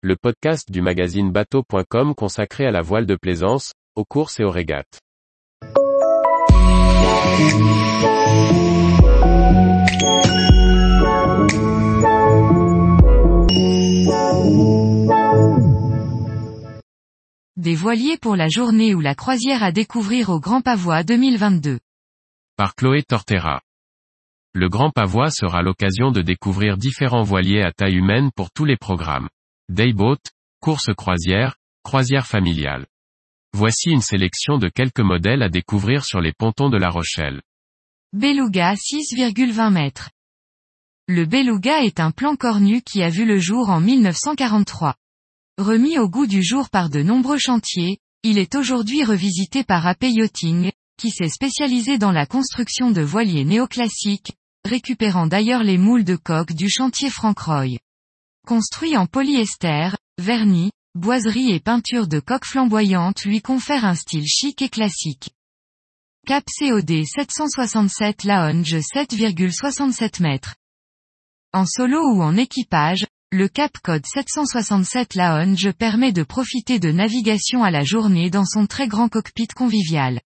[0.00, 4.50] le podcast du magazine bateau.com consacré à la voile de plaisance, aux courses et aux
[4.50, 5.00] régates.
[17.56, 21.80] Des voiliers pour la journée ou la croisière à découvrir au Grand Pavois 2022.
[22.56, 23.62] Par Chloé Tortera.
[24.54, 28.76] Le Grand Pavois sera l'occasion de découvrir différents voiliers à taille humaine pour tous les
[28.76, 29.28] programmes.
[29.70, 30.16] Dayboat,
[30.62, 32.86] course croisière, croisière familiale.
[33.52, 37.42] Voici une sélection de quelques modèles à découvrir sur les pontons de La Rochelle.
[38.14, 40.08] Beluga 6,20 mètres.
[41.06, 44.94] Le Beluga est un plan cornu qui a vu le jour en 1943.
[45.58, 50.04] Remis au goût du jour par de nombreux chantiers, il est aujourd'hui revisité par AP
[50.04, 54.32] Yachting, qui s'est spécialisé dans la construction de voiliers néoclassiques,
[54.64, 57.76] récupérant d'ailleurs les moules de coque du chantier Frank Roy.
[58.48, 64.62] Construit en polyester, vernis, boiserie et peinture de coque flamboyante lui confère un style chic
[64.62, 65.32] et classique.
[66.26, 70.54] Cap COD 767 Lounge 7,67 mètres.
[71.52, 77.64] En solo ou en équipage, le Cap Code 767 Lounge permet de profiter de navigation
[77.64, 80.22] à la journée dans son très grand cockpit convivial.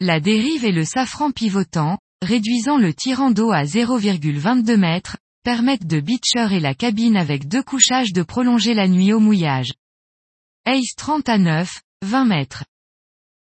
[0.00, 6.00] La dérive et le safran pivotant, réduisant le tirant d'eau à 0,22 mètres, permettent de
[6.00, 9.72] beacher et la cabine avec deux couchages de prolonger la nuit au mouillage.
[10.64, 12.64] Ace 30 à 9, 20 mètres.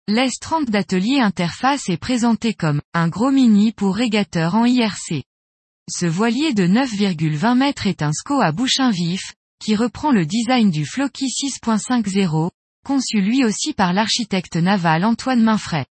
[0.09, 5.25] L'Ace 30 d'atelier interface est présenté comme un gros mini pour régateur en IRC.
[5.91, 10.71] Ce voilier de 9,20 mètres est un SCO à bouchin vif, qui reprend le design
[10.71, 12.50] du Floki 6.50,
[12.84, 15.87] conçu lui aussi par l'architecte naval Antoine Mainfray.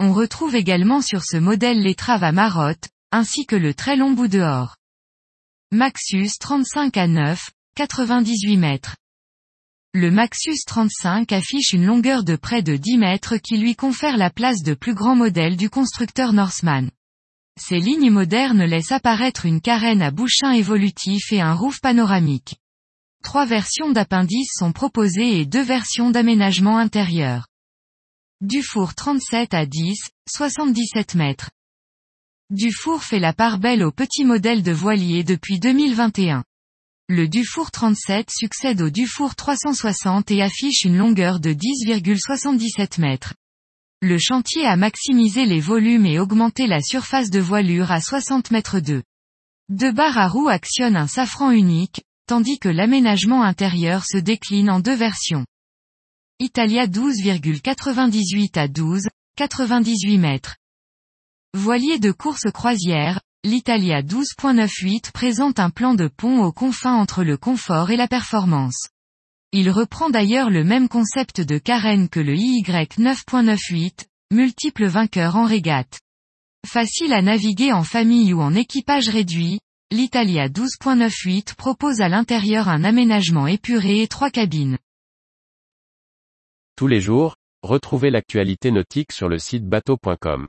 [0.00, 4.28] On retrouve également sur ce modèle l'étrave à marotte, ainsi que le très long bout
[4.28, 4.75] dehors.
[5.72, 8.94] Maxus 35 à 9, 98 mètres.
[9.92, 14.30] Le Maxus 35 affiche une longueur de près de 10 mètres qui lui confère la
[14.30, 16.88] place de plus grand modèle du constructeur Norseman.
[17.60, 22.60] Ces lignes modernes laissent apparaître une carène à bouchin évolutif et un roof panoramique.
[23.24, 27.48] Trois versions d'appendices sont proposées et deux versions d'aménagement intérieur.
[28.40, 31.50] Dufour 37 à 10, 77 mètres.
[32.50, 36.44] Dufour fait la part belle au petit modèle de voilier depuis 2021.
[37.08, 43.34] Le Dufour 37 succède au Dufour 360 et affiche une longueur de 10,77 mètres.
[44.00, 48.78] Le chantier a maximisé les volumes et augmenté la surface de voilure à 60 mètres
[48.78, 49.02] 2.
[49.68, 54.78] Deux barres à roues actionnent un safran unique, tandis que l'aménagement intérieur se décline en
[54.78, 55.46] deux versions.
[56.38, 60.54] Italia 12,98 à 12, 98 mètres.
[61.54, 67.36] Voilier de course croisière, l'Italia 12.98 présente un plan de pont aux confins entre le
[67.36, 68.88] confort et la performance.
[69.52, 75.44] Il reprend d'ailleurs le même concept de carène que le IY 9.98, multiple vainqueur en
[75.44, 76.00] régate.
[76.66, 79.60] Facile à naviguer en famille ou en équipage réduit,
[79.92, 84.78] l'Italia 12.98 propose à l'intérieur un aménagement épuré et trois cabines.
[86.76, 90.48] Tous les jours, retrouvez l'actualité nautique sur le site bateau.com.